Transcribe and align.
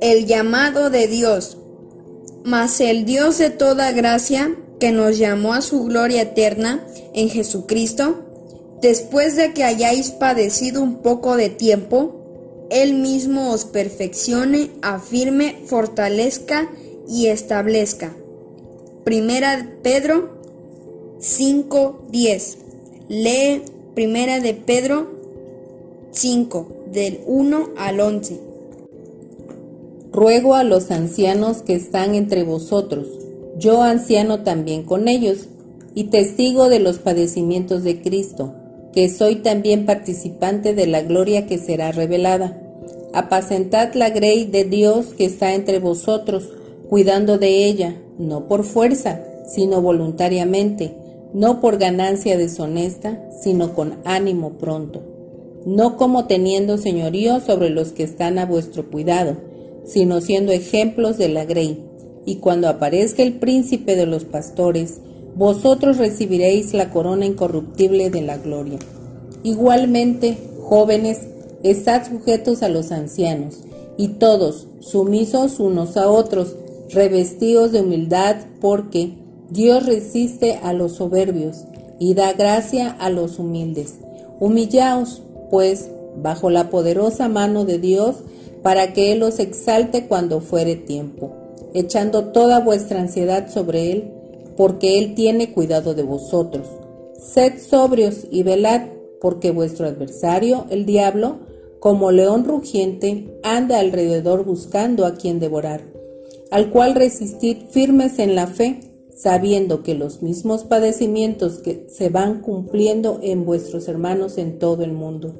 El 0.00 0.26
llamado 0.26 0.90
de 0.90 1.06
Dios. 1.06 1.58
Mas 2.44 2.80
el 2.80 3.04
Dios 3.04 3.38
de 3.38 3.50
toda 3.50 3.92
gracia, 3.92 4.54
que 4.78 4.92
nos 4.92 5.18
llamó 5.18 5.54
a 5.54 5.62
su 5.62 5.84
gloria 5.84 6.22
eterna 6.22 6.86
en 7.14 7.28
Jesucristo, 7.28 8.24
después 8.80 9.36
de 9.36 9.52
que 9.52 9.64
hayáis 9.64 10.10
padecido 10.10 10.82
un 10.82 10.98
poco 11.02 11.36
de 11.36 11.50
tiempo, 11.50 12.66
Él 12.70 12.94
mismo 12.94 13.50
os 13.50 13.64
perfeccione, 13.64 14.70
afirme, 14.82 15.56
fortalezca 15.66 16.70
y 17.08 17.26
establezca. 17.26 18.14
Primera 19.04 19.68
Pedro 19.82 20.36
5:10. 21.20 22.58
Lee 23.08 23.62
Primera 23.96 24.40
de 24.40 24.52
Pedro 24.52 25.06
5, 26.10 26.68
del 26.92 27.20
1 27.24 27.70
al 27.78 27.98
11. 27.98 28.38
Ruego 30.12 30.54
a 30.54 30.64
los 30.64 30.90
ancianos 30.90 31.62
que 31.62 31.76
están 31.76 32.14
entre 32.14 32.42
vosotros, 32.42 33.08
yo 33.56 33.80
anciano 33.80 34.42
también 34.42 34.82
con 34.82 35.08
ellos, 35.08 35.48
y 35.94 36.10
testigo 36.10 36.68
de 36.68 36.78
los 36.78 36.98
padecimientos 36.98 37.84
de 37.84 38.02
Cristo, 38.02 38.52
que 38.92 39.08
soy 39.08 39.36
también 39.36 39.86
participante 39.86 40.74
de 40.74 40.86
la 40.86 41.00
gloria 41.00 41.46
que 41.46 41.56
será 41.56 41.90
revelada. 41.90 42.60
Apacentad 43.14 43.94
la 43.94 44.10
grey 44.10 44.44
de 44.44 44.64
Dios 44.64 45.14
que 45.16 45.24
está 45.24 45.54
entre 45.54 45.78
vosotros, 45.78 46.52
cuidando 46.90 47.38
de 47.38 47.64
ella, 47.64 47.96
no 48.18 48.46
por 48.46 48.64
fuerza, 48.64 49.22
sino 49.48 49.80
voluntariamente, 49.80 51.05
no 51.34 51.60
por 51.60 51.78
ganancia 51.78 52.38
deshonesta, 52.38 53.28
sino 53.42 53.74
con 53.74 53.98
ánimo 54.04 54.58
pronto, 54.58 55.02
no 55.64 55.96
como 55.96 56.26
teniendo 56.26 56.78
señorío 56.78 57.40
sobre 57.40 57.70
los 57.70 57.92
que 57.92 58.04
están 58.04 58.38
a 58.38 58.46
vuestro 58.46 58.90
cuidado, 58.90 59.36
sino 59.84 60.20
siendo 60.20 60.52
ejemplos 60.52 61.18
de 61.18 61.28
la 61.28 61.44
grey 61.44 61.86
y 62.26 62.36
cuando 62.36 62.68
aparezca 62.68 63.22
el 63.22 63.34
príncipe 63.34 63.94
de 63.96 64.04
los 64.04 64.24
pastores, 64.24 65.00
vosotros 65.36 65.96
recibiréis 65.96 66.74
la 66.74 66.90
corona 66.90 67.24
incorruptible 67.24 68.10
de 68.10 68.20
la 68.20 68.36
gloria. 68.36 68.78
Igualmente, 69.44 70.36
jóvenes, 70.60 71.20
estad 71.62 72.06
sujetos 72.06 72.62
a 72.62 72.68
los 72.68 72.90
ancianos, 72.90 73.60
y 73.96 74.08
todos, 74.08 74.66
sumisos 74.80 75.60
unos 75.60 75.96
a 75.96 76.10
otros, 76.10 76.56
revestidos 76.90 77.72
de 77.72 77.80
humildad, 77.80 78.36
porque 78.60 79.12
Dios 79.50 79.86
resiste 79.86 80.58
a 80.62 80.72
los 80.72 80.96
soberbios 80.96 81.64
y 81.98 82.14
da 82.14 82.32
gracia 82.32 82.90
a 82.90 83.10
los 83.10 83.38
humildes. 83.38 83.94
Humillaos, 84.40 85.22
pues, 85.50 85.90
bajo 86.16 86.50
la 86.50 86.70
poderosa 86.70 87.28
mano 87.28 87.64
de 87.64 87.78
Dios, 87.78 88.16
para 88.62 88.92
que 88.92 89.12
Él 89.12 89.22
os 89.22 89.38
exalte 89.38 90.06
cuando 90.06 90.40
fuere 90.40 90.76
tiempo 90.76 91.46
echando 91.76 92.28
toda 92.28 92.60
vuestra 92.60 93.00
ansiedad 93.00 93.50
sobre 93.50 93.92
Él, 93.92 94.10
porque 94.56 94.98
Él 94.98 95.14
tiene 95.14 95.52
cuidado 95.52 95.94
de 95.94 96.02
vosotros. 96.02 96.66
Sed 97.18 97.60
sobrios 97.60 98.26
y 98.30 98.42
velad, 98.42 98.82
porque 99.20 99.50
vuestro 99.50 99.86
adversario, 99.86 100.64
el 100.70 100.86
diablo, 100.86 101.40
como 101.78 102.12
león 102.12 102.44
rugiente, 102.46 103.38
anda 103.42 103.78
alrededor 103.78 104.44
buscando 104.44 105.04
a 105.04 105.16
quien 105.16 105.38
devorar, 105.38 105.82
al 106.50 106.70
cual 106.70 106.94
resistid 106.94 107.58
firmes 107.70 108.18
en 108.18 108.34
la 108.34 108.46
fe, 108.46 108.80
sabiendo 109.16 109.82
que 109.82 109.94
los 109.94 110.22
mismos 110.22 110.64
padecimientos 110.64 111.58
que 111.58 111.86
se 111.88 112.10
van 112.10 112.42
cumpliendo 112.42 113.18
en 113.22 113.44
vuestros 113.46 113.88
hermanos 113.88 114.36
en 114.36 114.58
todo 114.58 114.84
el 114.84 114.92
mundo. 114.92 115.34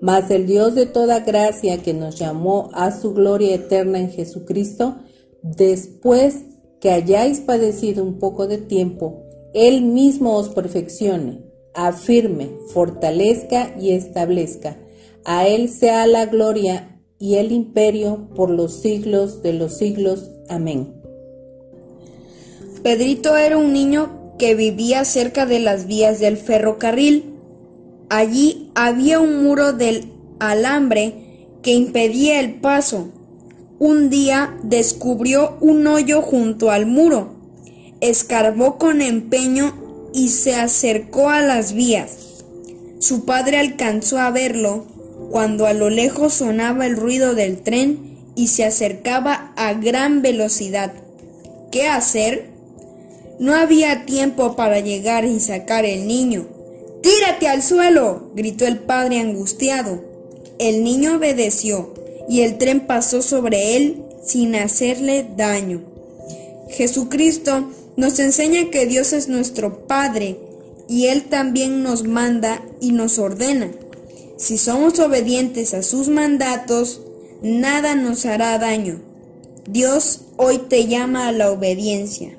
Mas 0.00 0.30
el 0.30 0.46
Dios 0.46 0.74
de 0.74 0.86
toda 0.86 1.20
gracia 1.20 1.78
que 1.78 1.94
nos 1.94 2.18
llamó 2.18 2.70
a 2.74 2.90
su 2.90 3.14
gloria 3.14 3.54
eterna 3.54 3.98
en 3.98 4.10
Jesucristo, 4.10 4.96
después 5.42 6.42
que 6.80 6.90
hayáis 6.90 7.40
padecido 7.40 8.04
un 8.04 8.18
poco 8.18 8.46
de 8.46 8.58
tiempo, 8.58 9.24
Él 9.54 9.82
mismo 9.82 10.36
os 10.36 10.48
perfeccione, 10.48 11.44
afirme, 11.74 12.50
fortalezca 12.68 13.74
y 13.80 13.92
establezca. 13.92 14.76
A 15.24 15.46
Él 15.46 15.68
sea 15.68 16.06
la 16.06 16.26
gloria 16.26 17.00
y 17.18 17.36
el 17.36 17.52
imperio 17.52 18.28
por 18.34 18.50
los 18.50 18.80
siglos 18.80 19.42
de 19.42 19.52
los 19.52 19.78
siglos. 19.78 20.32
Amén. 20.48 21.01
Pedrito 22.82 23.36
era 23.36 23.56
un 23.58 23.72
niño 23.72 24.34
que 24.38 24.54
vivía 24.54 25.04
cerca 25.04 25.46
de 25.46 25.60
las 25.60 25.86
vías 25.86 26.18
del 26.20 26.36
ferrocarril. 26.36 27.24
Allí 28.08 28.70
había 28.74 29.20
un 29.20 29.42
muro 29.42 29.72
del 29.72 30.06
alambre 30.40 31.48
que 31.62 31.72
impedía 31.72 32.40
el 32.40 32.54
paso 32.54 33.12
un 33.84 34.10
día 34.10 34.56
descubrió 34.62 35.56
un 35.60 35.84
hoyo 35.88 36.22
junto 36.22 36.70
al 36.70 36.86
muro, 36.86 37.34
escarbó 38.00 38.78
con 38.78 39.02
empeño 39.02 39.74
y 40.14 40.28
se 40.28 40.54
acercó 40.54 41.30
a 41.30 41.42
las 41.42 41.72
vías. 41.72 42.44
Su 43.00 43.24
padre 43.24 43.58
alcanzó 43.58 44.20
a 44.20 44.30
verlo 44.30 44.86
cuando 45.32 45.66
a 45.66 45.72
lo 45.72 45.90
lejos 45.90 46.34
sonaba 46.34 46.86
el 46.86 46.94
ruido 46.94 47.34
del 47.34 47.60
tren 47.60 48.20
y 48.36 48.46
se 48.46 48.64
acercaba 48.64 49.52
a 49.56 49.74
gran 49.74 50.22
velocidad. 50.22 50.92
¿Qué 51.72 51.88
hacer? 51.88 52.51
No 53.42 53.56
había 53.56 54.06
tiempo 54.06 54.54
para 54.54 54.78
llegar 54.78 55.24
y 55.24 55.40
sacar 55.40 55.84
el 55.84 56.06
niño. 56.06 56.46
¡Tírate 57.02 57.48
al 57.48 57.60
suelo! 57.60 58.30
gritó 58.36 58.68
el 58.68 58.78
padre 58.78 59.18
angustiado. 59.18 60.00
El 60.60 60.84
niño 60.84 61.16
obedeció 61.16 61.92
y 62.28 62.42
el 62.42 62.56
tren 62.56 62.86
pasó 62.86 63.20
sobre 63.20 63.76
él 63.76 64.04
sin 64.24 64.54
hacerle 64.54 65.26
daño. 65.36 65.82
Jesucristo 66.68 67.68
nos 67.96 68.20
enseña 68.20 68.70
que 68.70 68.86
Dios 68.86 69.12
es 69.12 69.26
nuestro 69.26 69.88
Padre 69.88 70.38
y 70.88 71.06
Él 71.06 71.24
también 71.24 71.82
nos 71.82 72.04
manda 72.04 72.62
y 72.80 72.92
nos 72.92 73.18
ordena. 73.18 73.72
Si 74.36 74.56
somos 74.56 75.00
obedientes 75.00 75.74
a 75.74 75.82
sus 75.82 76.06
mandatos, 76.06 77.00
nada 77.42 77.96
nos 77.96 78.24
hará 78.24 78.56
daño. 78.58 79.00
Dios 79.68 80.20
hoy 80.36 80.58
te 80.58 80.86
llama 80.86 81.26
a 81.26 81.32
la 81.32 81.50
obediencia. 81.50 82.36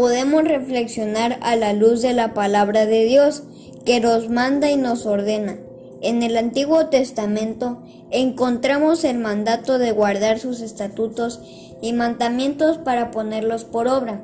Podemos 0.00 0.44
reflexionar 0.44 1.38
a 1.42 1.56
la 1.56 1.74
luz 1.74 2.00
de 2.00 2.14
la 2.14 2.32
palabra 2.32 2.86
de 2.86 3.04
Dios 3.04 3.42
que 3.84 4.00
nos 4.00 4.30
manda 4.30 4.70
y 4.70 4.78
nos 4.78 5.04
ordena. 5.04 5.58
En 6.00 6.22
el 6.22 6.38
Antiguo 6.38 6.86
Testamento 6.86 7.82
encontramos 8.10 9.04
el 9.04 9.18
mandato 9.18 9.78
de 9.78 9.92
guardar 9.92 10.38
sus 10.38 10.62
estatutos 10.62 11.42
y 11.82 11.92
mandamientos 11.92 12.78
para 12.78 13.10
ponerlos 13.10 13.64
por 13.64 13.88
obra. 13.88 14.22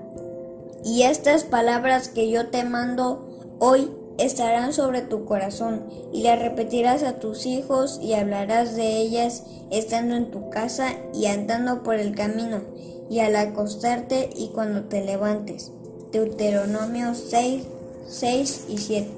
Y 0.82 1.02
estas 1.02 1.44
palabras 1.44 2.08
que 2.08 2.30
yo 2.30 2.46
te 2.46 2.64
mando 2.64 3.56
hoy 3.58 3.90
estarán 4.18 4.72
sobre 4.72 5.02
tu 5.02 5.24
corazón 5.24 5.86
y 6.12 6.22
las 6.22 6.38
repetirás 6.38 7.02
a 7.02 7.18
tus 7.18 7.46
hijos 7.46 7.98
y 8.02 8.14
hablarás 8.14 8.76
de 8.76 8.96
ellas 8.98 9.42
estando 9.70 10.16
en 10.16 10.30
tu 10.30 10.50
casa 10.50 10.94
y 11.14 11.26
andando 11.26 11.82
por 11.82 11.96
el 11.96 12.14
camino 12.14 12.62
y 13.10 13.20
al 13.20 13.36
acostarte 13.36 14.30
y 14.34 14.48
cuando 14.48 14.84
te 14.84 15.04
levantes. 15.04 15.70
Deuteronomio 16.12 17.14
6, 17.14 17.64
6 18.08 18.64
y 18.68 18.78
7. 18.78 19.10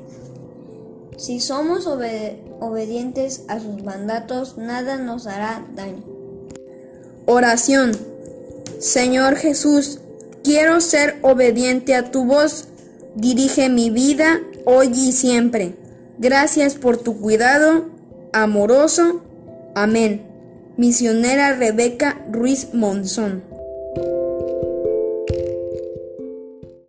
Si 1.17 1.41
somos 1.41 1.87
obedientes 1.87 3.43
a 3.49 3.61
sus 3.61 3.83
mandatos, 3.83 4.57
nada 4.57 4.99
nos 4.99 5.27
hará 5.27 5.67
daño. 5.75 6.03
Oración. 7.27 7.93
Señor 8.79 9.37
Jesús, 9.37 9.99
quiero 10.45 10.81
ser 10.81 11.19
obediente 11.23 11.95
a 11.95 12.11
tu 12.11 12.25
voz. 12.25 12.69
Dirige 13.17 13.69
mi 13.69 13.91
vida 13.91 14.41
hoy 14.71 14.89
y 14.89 15.13
siempre. 15.13 15.75
Gracias 16.19 16.75
por 16.75 16.99
tu 16.99 17.19
cuidado 17.19 17.87
amoroso. 18.35 19.23
Amén. 19.75 20.27
Misionera 20.77 21.55
Rebeca 21.55 22.23
Ruiz 22.31 22.75
Monzón. 22.75 23.48